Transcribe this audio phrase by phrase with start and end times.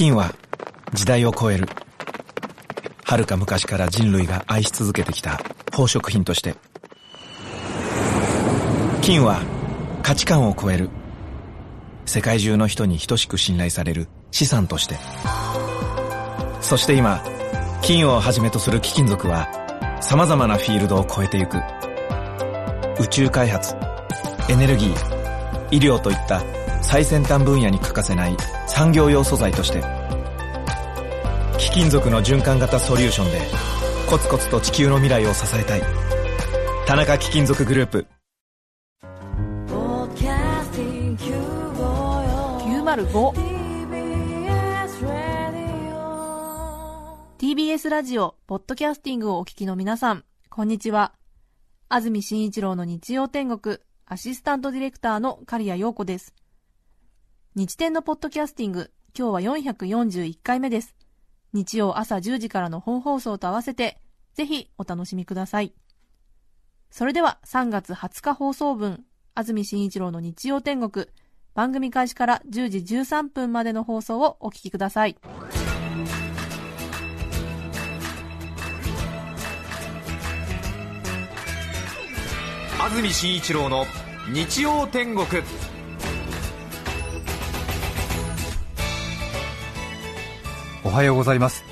[0.00, 0.34] 金は
[0.94, 1.68] 時代を超える。
[3.04, 6.54] 遥か昔から人類が愛し続けてきた宝飾品として。
[9.02, 9.42] 金は
[10.02, 10.88] 価値観を超える。
[12.06, 14.96] 世界中の人に等しく信頼される資産として。
[16.62, 17.22] そして今
[17.82, 19.50] 金をはじめとする貴金属は
[20.00, 21.58] 様々なフィールドを超えてゆく。
[22.98, 23.74] 宇宙開発
[24.48, 24.94] エネルギー
[25.70, 26.42] 医療といった
[26.82, 28.36] 最先端分野に欠かせない
[28.66, 29.82] 産業用素材として
[31.58, 33.40] 貴金属の循環型ソリューションで
[34.08, 35.82] コツコツと地球の未来を支えたい
[36.86, 38.06] 田中貴金属グループ
[42.90, 43.50] 905
[47.40, 51.14] TBS ラジオ、ポッドキャスティングをお聞きの皆さん、こんにちは。
[51.88, 56.34] 安住紳一郎の日曜天国、アシスタントディレクターの刈谷陽子です。
[57.56, 60.94] 日天のポッドキャスティング、今日は441回目です。
[61.52, 63.98] 日曜朝10時からの本放送と合わせて、
[64.34, 65.74] ぜひお楽しみください。
[66.92, 69.02] それでは3月20日放送分、
[69.34, 71.06] 安住紳一郎の日曜天国、
[71.52, 75.16] 番組開始から10時13分までの放送をお聞きください。
[82.80, 83.86] 安住紳一郎の
[84.32, 85.26] 日曜天国
[90.90, 91.62] おはようございます。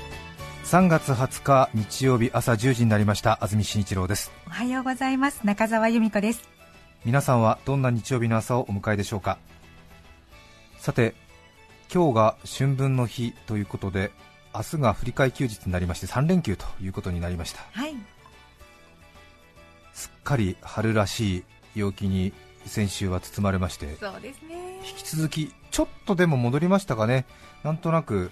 [0.63, 3.37] 3月20日日曜日朝1時になりました。
[3.41, 4.31] 安住紳一郎です。
[4.47, 5.41] おはようございます。
[5.43, 6.47] 中澤由美子です。
[7.03, 9.37] 皆さんはどんな日曜日の朝をお迎えでしょうか？
[10.77, 11.15] さて
[11.93, 14.13] 今日が春分の日ということで
[14.55, 17.59] 明日が振り替え休日になりまして3連休ということになりました。
[17.73, 17.95] はい。
[19.93, 21.43] すっかり春らしい
[21.75, 22.31] 陽気に
[22.65, 24.79] 先週は包まれましてそうですね。
[24.89, 27.25] 引き続きちょっとでも戻りましたかね。
[27.65, 28.31] なんとなく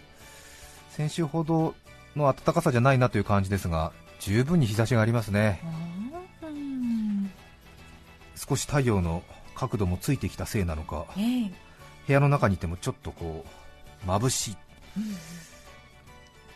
[0.98, 1.76] 先週ほど
[2.16, 5.62] の暖かさじゃないなという感じですが十分に日差しがありますね。
[8.34, 9.22] 少し太陽の
[9.54, 11.52] 角度もついてきたせいなのか、えー、
[12.08, 13.46] 部屋の中にいてもちょっとこ
[14.08, 14.58] う眩しい、
[14.98, 15.00] う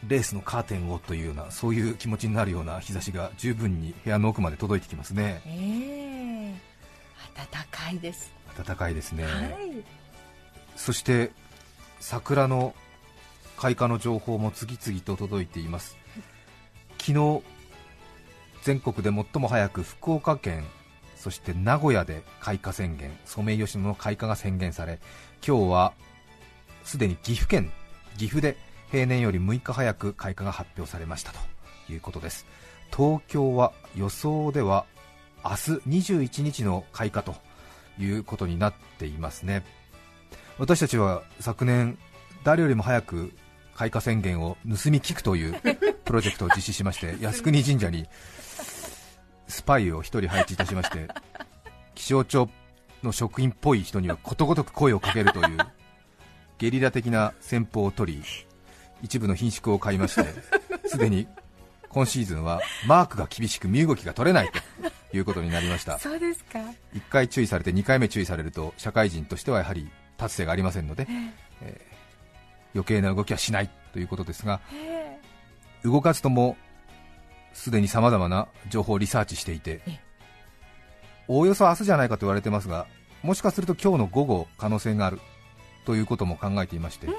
[0.06, 0.10] ん。
[0.10, 6.56] レースのカーテンをというようなそういう気持ちになるような日差しが十分に部屋の奥まで届いてきますね、えー、
[7.36, 8.34] 暖かいです。
[8.58, 9.32] 暖かいですね、はい、
[10.76, 11.32] そして
[12.00, 12.74] 桜の
[13.62, 15.96] 開花の情報も次々と届いています。
[16.98, 17.44] 昨日
[18.64, 20.66] 全国で最も早く福岡県
[21.16, 25.00] そして名古屋で開花宣言ソメイヨシノの開花が宣言され
[25.46, 25.94] 今日は
[26.84, 27.72] すでに岐阜県
[28.18, 28.58] 岐阜で
[28.90, 31.40] 平年より6日早く開花が発表されましたと
[31.92, 32.48] いうことです。
[32.96, 34.86] 東京は予想では
[35.46, 35.56] 明日
[36.10, 37.36] 21日の開花と
[38.00, 39.64] いうことになっていますね。
[40.58, 42.00] 私たちは昨年
[42.44, 43.32] 誰よりも早く
[43.81, 45.59] 開花宣言を盗み聞くという
[46.06, 48.08] プロジェクトを実施しまして靖国神社に
[49.47, 51.08] スパイを1人配置いたしまして
[51.96, 52.47] 気象庁
[53.02, 55.58] の職員っぽい人にはことごとく声をかけるという
[56.59, 58.24] ゲリラ的な戦法を取り
[59.02, 60.30] 一部の品種を買いまして
[60.88, 61.28] すでに
[61.90, 64.52] 今シーズンはマークが厳しく身動きが取れない
[65.09, 65.97] ということになりました。
[66.00, 66.59] そうですか。
[66.94, 71.08] 1回注意されて2回目注意されると社会人としてはやはり達成がありませんので、
[71.62, 71.91] えー、
[72.74, 74.62] 余計な動きはしないということですが、
[75.84, 76.58] 動かずとも
[77.54, 79.82] すでにさまざまな情報をリサーチしていて
[81.28, 82.88] おおよそ明日じゃないかと言われてますが
[83.24, 85.20] もしかすると今日の午後可能性がある
[85.86, 87.14] ということも考えていまして、うん。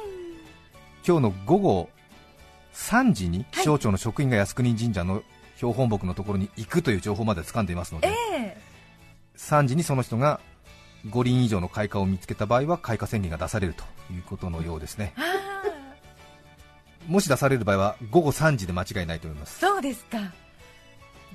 [1.06, 1.88] 今日の午後
[2.74, 5.22] 3時に気象庁の職員が靖国神社の
[5.56, 10.40] 標本木のところに行くという情報まで掴んでいますので、えー、3時にその人が
[11.06, 15.14] 5輪以上の開花を見つけた場合は開花宣言が出されるということのようですね。
[17.06, 19.58] もし出される場合は午後3時で間違いないと思います。
[19.58, 20.32] そうですか。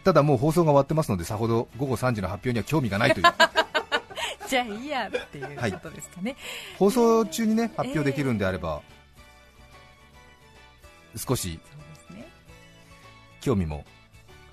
[0.04, 3.26] ただもう放送が終わってますのでさほど午後3時の発表には興味がないという。
[4.48, 6.40] じゃあいいやっていうことですかね、はい、
[6.80, 8.82] 放送中にね発表できるんであれば、
[11.14, 11.28] えー。
[11.28, 11.60] 少し
[13.42, 13.84] 興味も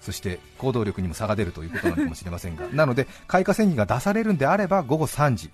[0.01, 2.67] そして行動力にも差が出るということなのかもしれませんが。
[2.75, 5.51] なので開花宣言が出されるんであれば午後3時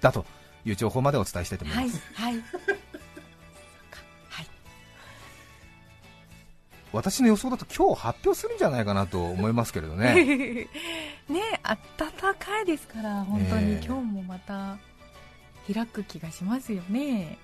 [0.00, 0.26] だと
[0.66, 2.02] いう情報までお伝えしたいと思います。
[2.14, 2.79] はい、はい
[6.92, 10.14] 私の予想だと今日発表するんじゃないかなと思いますけれどね。
[11.28, 14.78] ね暖かいですから本当に今日もまた
[15.72, 17.38] 開く気がしますよね、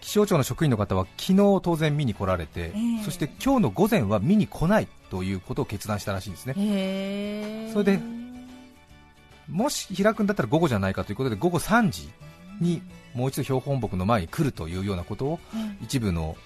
[0.00, 7.66] 気象庁の職員の方は昨日当然見に来られて、えー、そして今日の午前は見に来ないということを決断したらしいんですね、え。
[7.70, 8.00] ー、それで
[9.48, 12.08] もし開くんだったら午後じゃないかということで午後3時
[12.60, 12.82] に
[13.14, 15.40] もう一度標本木の前に来るというようなことを
[15.82, 16.36] 一部の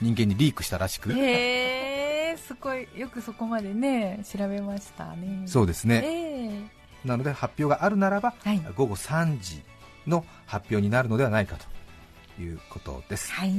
[0.00, 5.42] 人間にリークしたらしく、へえすごいよくそこまでね調べましたね。
[5.46, 6.44] そうですね、え
[7.04, 7.08] え。
[7.08, 8.60] なので発表があるならば、はい。
[8.76, 9.62] 午後3時
[10.06, 11.56] の発表になるのではないか
[12.36, 13.32] ということです。
[13.32, 13.50] はい。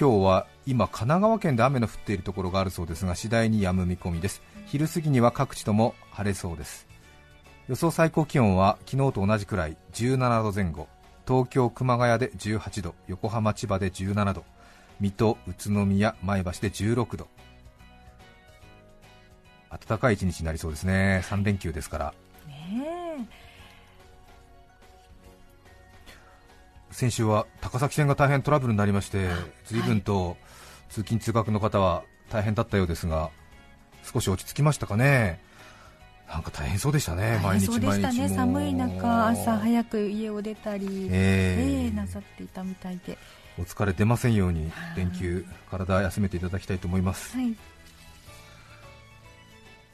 [0.00, 4.42] 今日は今、神奈川県で雨の降っているところがあるそうですが次第に止む見込みです。
[4.66, 6.88] 昼過ぎには各地とも晴れそうです。
[7.68, 10.88] 予想最高気温は昨日と同じくらい17度前後
[11.26, 14.44] 東京、熊谷で18度横浜、千葉で17度
[15.00, 17.28] 水戸、宇都宮、前橋で16度。
[19.70, 21.22] 暖かい一日になりそうですね。
[21.24, 22.14] 3連休ですから。
[22.46, 23.26] ね
[26.90, 29.30] 先週は高崎線が大変トラブルになりまして
[29.64, 30.36] 随分と
[30.90, 33.30] 通勤・通学の方は大変だったようですが
[34.04, 35.40] 少し落ち着きましたかね
[36.32, 37.80] なんか大変そうでしたね、え毎日そう。
[37.80, 37.86] で
[38.30, 41.82] 寒い中朝早く家を出たりええ。
[41.84, 43.18] ええなさっていたみたいで。
[43.58, 44.96] お疲れ出ませんようにはい。
[44.96, 47.36] 連休体休めていただきたいと思います。
[47.36, 47.54] はい。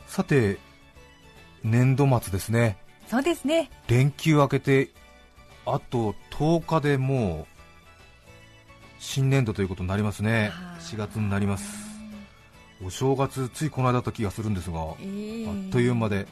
[0.07, 0.59] さて
[1.65, 2.79] 年度末ですね。
[3.09, 3.69] そうですね。
[3.89, 4.91] 連休明けて
[5.67, 7.55] あと10日でもう
[9.01, 10.51] 新年度ということになりますね。
[10.53, 10.83] はい。
[10.83, 11.88] 4月になります
[12.85, 15.49] お正月ついこの間だった気がするんですがええ。
[15.49, 16.27] あっという間で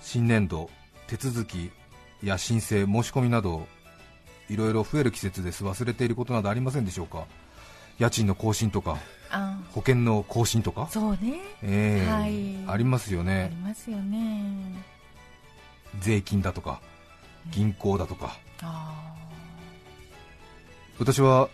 [0.00, 0.68] 新年度
[1.06, 1.70] 手続き
[2.22, 3.66] や申請申し込みなど
[4.48, 5.64] いろいろ増える季節です。
[5.64, 7.24] 忘れていることなどありませんでしょうか？
[7.98, 8.98] 家賃の更新とか
[9.30, 11.38] あ保険の更新とか、そうね。
[11.62, 12.10] ええ。
[12.10, 12.56] はい。
[12.66, 14.82] ありますよあねりますよね。
[16.00, 16.80] 税金だとか
[17.50, 18.36] 銀行だとか。
[18.62, 19.14] あ。
[20.98, 21.48] 私は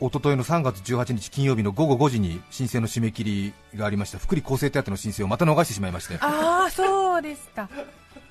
[0.00, 4.18] 一昨日の3月18日金曜日の午後5時に申請の締め切りがありました。
[4.18, 6.14] 福利厚生手当の申請をまた逃してしまいまして。
[6.14, 7.68] ー、あーそうですか。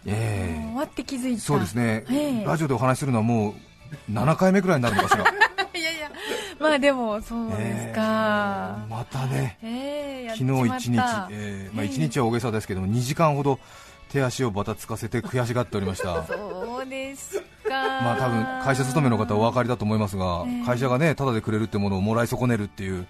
[0.06, 0.60] ええ。
[0.62, 1.42] もう終わって気づいた。
[1.42, 2.46] そうですね、ええ。
[2.46, 3.54] ラジオでお話しするのはも
[4.10, 5.26] う7回目くらいになるのかしら。
[5.78, 6.10] いやいや。
[6.58, 8.90] まあでもそうですか、ええ。
[8.90, 9.58] またね。
[9.62, 13.60] ええやっ昨日1日、えーまあ、1日は大げさですけども2時間ほど
[14.10, 16.24] 手足をばたつかせて悔しがっておりました。
[16.26, 17.47] そうですか
[18.02, 20.66] まあ多分会社勤めの方はお分かりだと思いますが、ええ。
[20.66, 23.08] 会社がねタダでくれるってものをもらい損ねるっていう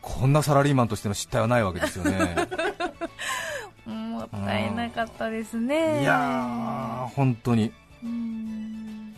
[0.00, 2.36] こんなサラリーマンとしての失態はないわけですよね。
[3.86, 6.02] う んもったいなかったですね。
[6.02, 7.72] いやー本当に。
[8.02, 9.14] うん。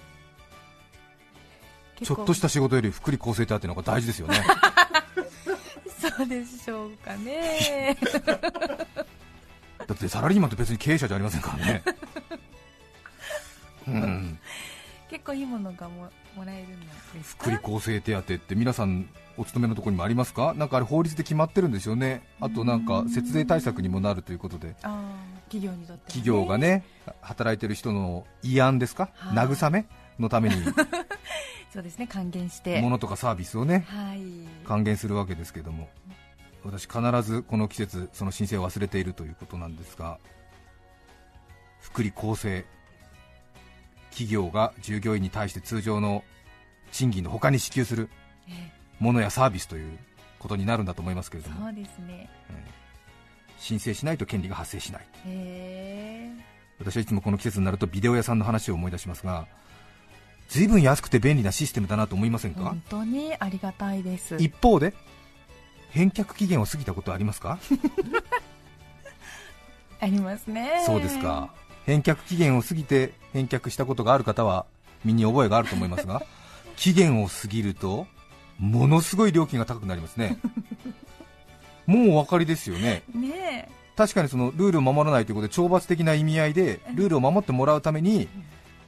[2.02, 4.37] ちょっとした仕事より福利厚生手当の方が大事ですよね。
[5.99, 7.96] そうでしょうかね。
[9.87, 11.82] だってサラリーマンって別に経営者じゃありませんからね。
[13.88, 14.38] うん
[15.08, 20.54] 結構いいものがももらえるんですか福利厚生手当って皆さんお勤めのところにもありますか？
[20.54, 22.22] なんかあれ法律で決まってるんですよね。
[22.40, 24.74] あとなんか節税対策にもなるということで。
[25.48, 26.00] 企業にとってはね。
[26.06, 26.84] 企業がね
[27.20, 29.10] 働いてる人の慰安ですか？
[29.14, 29.46] はい。
[29.46, 29.86] 慰め
[30.18, 30.56] のために。
[31.72, 32.80] そうですね還元して。
[32.80, 34.22] 物とかサービスをねはい。
[34.66, 35.88] 還元するわけですけども。
[36.64, 40.18] 私必ずこの季節その申請を忘れているということなんですが
[41.80, 42.64] 福利厚生
[44.16, 46.24] 企業が従業員に対して通常の
[46.90, 48.08] 賃金の他に支給する
[48.48, 49.98] えものやサービスという
[50.38, 51.66] ことになるんだと思いますけれども。
[51.66, 52.30] そうですね。
[52.50, 52.76] えー
[53.58, 55.06] 申請しないと権利が発生しない。
[56.78, 59.46] 私はいつもこの季節になるとビデオ屋さんの話を思い出しますが
[60.49, 62.64] 随分安くて便利なシステムだなと思いませんか？
[62.64, 64.37] 本当にありがたいです。
[64.38, 64.92] 一方で
[65.90, 67.58] 返却期限を過ぎたことはありますか？
[70.00, 70.82] ありますね。
[70.85, 71.50] そうですか
[71.87, 74.66] 返却期限を過ぎて返却したことがある方は
[75.05, 76.23] 身に覚えがあると思いますが
[76.76, 78.07] 期限を過ぎると
[78.59, 80.38] ものすごい料金が高くなりますね。
[81.87, 83.02] もうお分かりですよね。
[83.14, 88.28] ね確かにそのルールを守らないということで懲罰的な意味合いでルールを守ってもらうために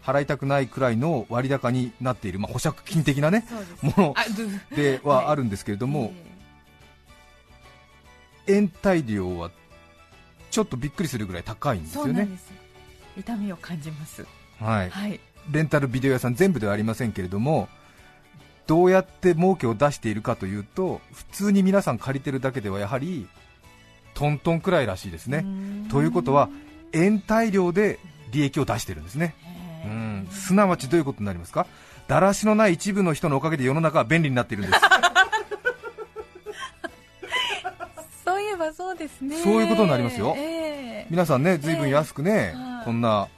[0.02, 3.47] 払いたくないくらいの割高になっている、まあ、保釈金的なね
[3.83, 4.14] もの
[4.75, 6.12] ではあるんですけれども、
[8.47, 9.50] 延滞料は
[10.50, 12.11] ちょっとびっくりするぐらい高いんですよね。
[12.11, 12.67] そうなんです
[13.18, 14.25] 痛みを感じます。
[14.60, 15.20] はい、はい。
[15.50, 17.68] レンタルビデオ屋さん全部ではありませんけれども
[18.66, 23.26] どうやって儲けを出しているかというと普通に皆さん借りてるだけではやはり
[24.14, 25.46] トントンくらいらしいですね。
[25.90, 26.50] ということは
[26.92, 27.98] 延滞料で
[28.30, 29.34] 利益を出してるんですね。
[29.84, 30.28] へうえん。
[30.30, 31.66] すなわちどういうことになりますか？
[32.08, 34.80] だらしのない一部の人のおかげで世の中は便利になっているんです。
[38.25, 39.37] そういえばそうですね。
[39.42, 40.34] そういうことになりますよ。
[40.37, 41.06] ええ。
[41.10, 43.28] 皆さんね随分安くね、はいこんな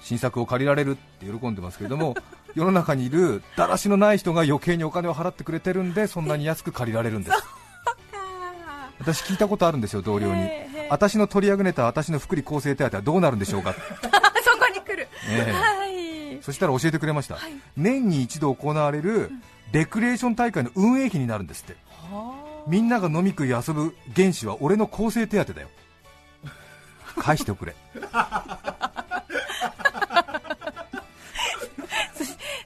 [0.00, 2.14] 新作を借りられるって喜んでますけれども
[2.54, 7.36] 世の中にいるだらしのない人が余計にお金を払ってくれてるんでそんなに安く借りられるんです。
[7.36, 10.48] あ私聞いたことあるんですよ同僚に、
[10.88, 13.70] 私の取り上げた私の福利厚生手当はどうなるんでしょうか。
[13.70, 13.74] あ
[14.44, 14.54] そ
[15.28, 15.52] ええ。
[15.52, 16.40] はい。
[16.40, 17.52] そしたら教えてくれました、はい。
[17.76, 19.32] 年に一度行われる
[19.72, 21.76] レクリエーション大会の運営費になるんですって。
[22.68, 25.68] みんなが飲み食い遊ぶ原資は俺の構成手当だよ。
[27.16, 27.74] 返しておくれ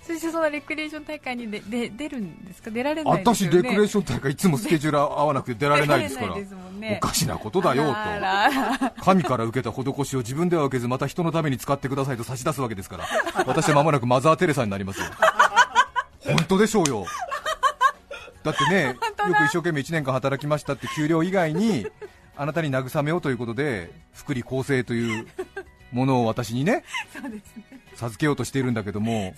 [0.06, 2.70] そしてそのレクリエーション大会にでで出るんですか？
[2.70, 6.34] 出られないです私レクリエーション大会いつもスケジュール合わなくて出られないですから。
[6.36, 6.98] ね。
[7.02, 7.94] おかしなことだよ
[8.96, 9.02] と。
[9.02, 13.06] 神から受けた施しを自分では受けずまた人のために使ってくださいと差し出すわけですから。
[13.46, 15.06] 私は間もなくマザー・テレサになりますよ。
[16.20, 17.06] 本当でしょうよ。
[18.44, 21.86] だってねよく一生懸命1年間働きましたって給料以外に
[22.36, 25.26] あなたに慰めようということで福利厚生という
[25.92, 27.64] ものを私にねそうですね。
[27.96, 29.34] 授けようとしているんだけども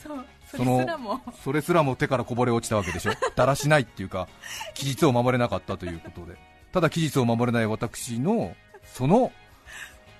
[0.50, 1.21] それすらも。
[1.45, 3.12] それすらも手からこぼれ落ちたわけでしょ？
[3.37, 4.28] だらしないっていうか
[4.75, 6.37] 期日を守れなかったということで。
[6.73, 8.54] ただ期日を守れない私の
[8.85, 9.33] その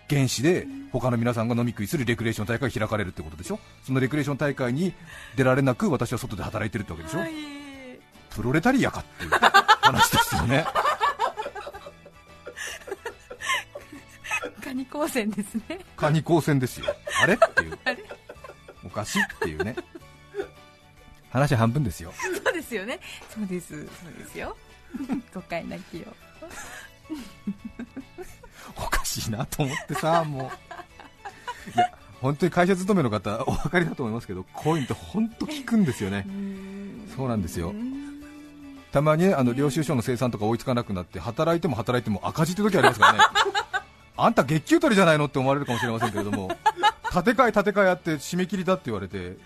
[0.09, 3.61] 原資で他の皆さんが飲み食いするレクリエーション大会が開かれるってことでしょ？
[3.85, 4.93] そのレクリエーション大会に
[5.37, 7.33] 出られなく私は外で働いてるってわけでしょ、はい。
[8.31, 10.65] プロレタリアかっていう話ですよね
[14.71, 15.81] カニ光線ですね。
[15.97, 16.87] カニ光線ですよ。
[17.25, 17.35] あれ？
[17.35, 17.79] っていう。
[18.87, 19.75] おかしいっていうね。
[21.31, 22.13] 話半分ですよ。
[22.45, 23.01] そうですよね。
[23.35, 23.69] そうです。
[23.69, 24.57] そうですよ。
[25.35, 26.07] 誤解なきよ
[28.77, 30.47] おかしいなと思ってさ、もう、い
[31.77, 36.29] や、本当に会社勤めの方、お分かりだと思いますけど、こういうのって本当聞くんですよね、
[37.17, 37.75] そうなんですよ。
[38.93, 43.19] たまにねあの領収書の生産とか追いつかなくなって、働いても働いても赤字って時ありますからね、
[44.25, 46.49] あんた月給取りじゃないのって思われるかもしれませんけれども、
[47.13, 49.37] 建て替え、建て替えやって締め切りだって言われて、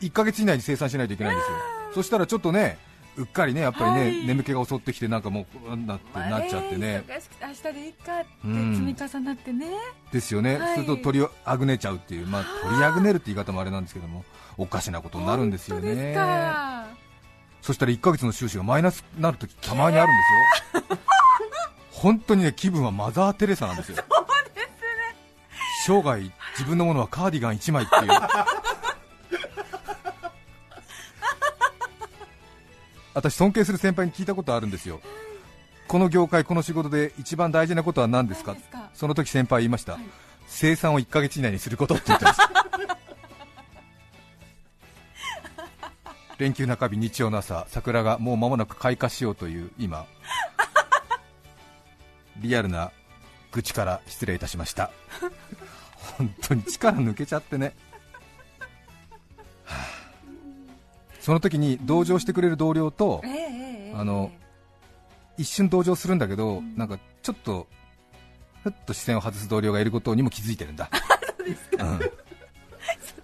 [0.00, 1.56] 1ヶ月以内に生産しないといけないんですよ、
[1.94, 2.78] そしたらちょっとね、
[3.16, 4.26] うっかりね、やっぱりね、はい。
[4.26, 7.04] 眠気が襲ってきて、なんかもう、なってなっちゃってね。
[7.42, 8.74] 明日でいいかってうん。
[8.74, 9.66] 積み重なってね、
[10.10, 10.74] ですよね、はい。
[10.76, 14.24] すると取りあぐねちゃうっていう、まあ、取りあぐねるって言い方もあれなんですけども、
[14.56, 16.86] おかしなことになるんですよね、か。
[17.60, 20.98] そしたら1ヶ月の収支がマイナスになるとき、たまにあるんですよ、
[22.02, 23.96] 本当にね気分はマザー・テレサなんですよ、
[25.86, 26.20] 生涯、
[26.58, 28.10] 自分のものはカーディガン1枚っていう。
[33.14, 35.00] 私尊敬する先輩に聞いたことあるんですよ。
[35.86, 38.56] この業界この仕事で一番大事なことは何ですか？
[38.56, 38.90] すか？
[38.94, 40.02] その時先輩言いました、はい。
[40.48, 42.50] 生産を1ヶ月以内にすることって言ってました
[46.38, 50.04] 連休中日日曜の朝桜がもう間もなく開花しようという今
[52.42, 52.92] リアルな
[53.52, 54.90] 愚痴から失礼いたしました。
[56.18, 57.74] 本当に力抜けちゃってね、
[59.64, 60.02] はあ。
[61.20, 63.94] その時に同情してくれる同僚とええええええ。
[63.94, 64.32] あの
[65.38, 67.66] 一瞬同情するんだけど、なんかちょっと
[68.62, 70.90] ふっと視線を外す同僚がいることにも気づいてるんだ。
[71.78, 72.00] うん。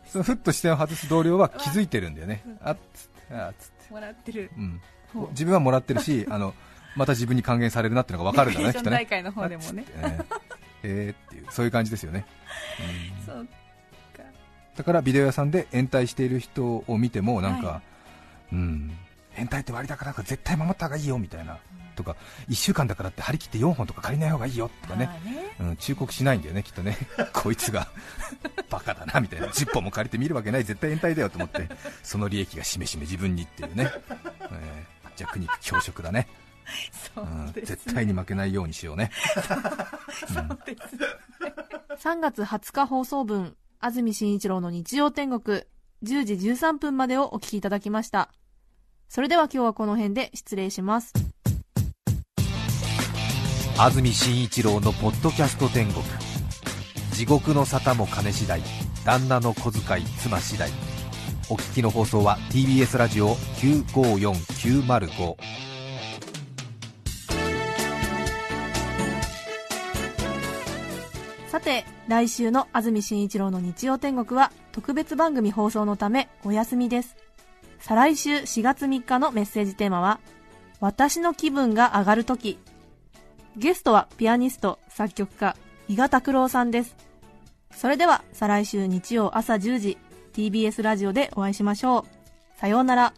[0.07, 2.43] そのふっと視線を外す同僚は気づいてるんだよね。
[2.63, 4.51] あっつってあっつって、もらってる。
[4.57, 4.81] うん、
[5.31, 6.55] 自分はもらってるしあの
[6.97, 8.97] また自分に還元されるなっていうのが分かるんだね きっとね。
[8.97, 9.85] 大会の方でもね。
[10.83, 12.25] えーっていうそういう感じですよね、
[13.19, 13.27] うん。
[13.27, 13.47] そう
[14.17, 14.23] か。
[14.77, 17.83] だからビデオ屋さんで延滞している人を見てもなんか、は
[18.53, 18.97] うん
[19.37, 21.59] 延滞って割高だから絶対守った方がいいよみたいな、
[21.95, 22.17] とか
[22.49, 25.07] 1週間だからって張り切って4本とか借りない方がいいよとかね。
[25.07, 25.55] まあね。
[25.61, 26.97] うん、忠告しないんだよね、きっとね、
[27.33, 27.89] こいつが
[28.71, 31.69] バカだなみたいな、10本も借りて見るわけない、絶対延滞だよと思って、
[32.03, 33.91] その利益がしめしめ自分にっていうね、
[34.41, 36.29] えー弱肉強食だね、
[37.15, 39.11] そううん、です絶対に負けないようにしようね、
[40.33, 40.77] そうで
[41.99, 45.63] す3月20日放送分、安住紳一郎の日曜天国、
[46.05, 48.31] 10時13分までをお聞きいただきました。
[49.09, 51.13] それでは今日はこの辺で失礼します。
[53.79, 56.05] 安住紳一郎のポッドキャスト天国、
[57.13, 58.61] 地獄の沙汰も金次第、
[59.05, 60.71] 旦那の小遣い妻次第、
[61.51, 65.68] お聞きの放送は TBS ラジオ954905。
[72.19, 77.17] 来週の安住紳一郎の日曜天国は特別番組放送のためお休みです。
[77.79, 80.19] 再来週4月3日のメッセージテーマは、
[80.81, 82.59] 私の気分が上がるとき。
[83.57, 85.55] ゲストはピアニスト、作曲家、
[85.87, 86.97] 伊賀拓郎さんです。
[87.71, 89.99] それでは再来週日曜朝10時、
[90.33, 92.59] TBS ラジオでお会いしましょう。
[92.59, 93.13] さようなら。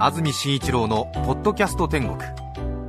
[0.00, 2.16] 安住紳一郎の「ポッドキャスト天国」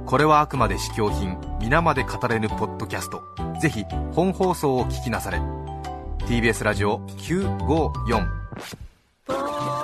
[0.07, 3.21] これはあくまで試供品皆まで語れぬポッドキャスト。
[3.59, 3.83] ぜひ
[4.13, 5.41] 本放送を聞きなされ。
[6.19, 8.25] TBS ラジオ954
[9.27, 9.77] 905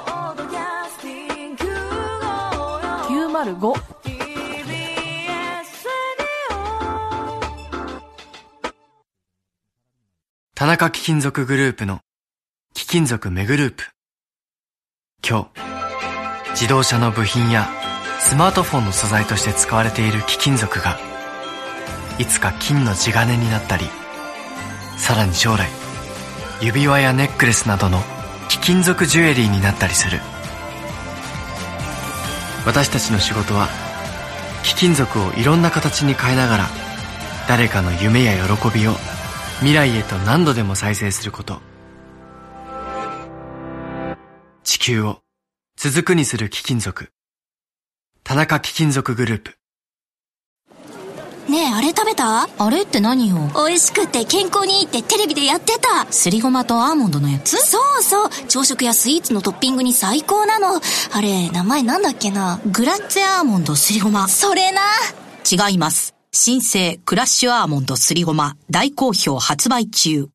[10.55, 11.99] 田中貴金属グループの
[12.73, 13.83] 貴金属メグループ。
[15.27, 15.59] 今日
[16.51, 17.82] 自動車の部品や
[18.25, 20.97] スマートフォンの素材として使われている貴金属が
[22.17, 23.85] いつか金の地金になったり
[24.97, 25.67] さらに将来
[26.61, 27.99] 指輪やネックレスなどの
[28.49, 30.19] 貴金属ジュエリーになったりする。
[32.65, 33.67] 私たちの仕事は
[34.63, 36.67] 貴金属をいろんな形に変えながら
[37.49, 38.93] 誰かの夢や喜びを
[39.59, 41.61] 未来へと何度でも再生すること。
[44.63, 45.19] 地球を
[45.75, 47.11] 続くにする貴金属。
[48.25, 49.55] 田中貴金属グループ
[51.49, 52.47] ねえ、あれ食べた？
[52.57, 53.35] あれって何よ？
[53.53, 56.09] 美味しくて健康にいいってテレビでやってた。
[56.09, 57.57] すりごまとアーモンドのやつ？
[57.57, 58.29] そうそう。
[58.47, 60.79] 朝食やスイーツのトッピングに最高なの。
[61.11, 62.61] あれ、名前なんだっけな？
[62.65, 64.29] グラッツェアーモンドすりごま。
[64.29, 64.81] それな。
[65.51, 66.15] 違います。
[66.31, 70.29] 新生クラッシュアーモンドすりごま大好評発売中。